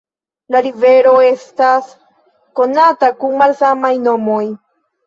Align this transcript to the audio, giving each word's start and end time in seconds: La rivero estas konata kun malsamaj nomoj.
La 0.55 0.61
rivero 0.67 1.11
estas 1.27 1.91
konata 2.61 3.13
kun 3.23 3.39
malsamaj 3.45 3.95
nomoj. 4.11 4.43